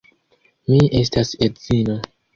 [0.71, 2.03] Mi estas edzino.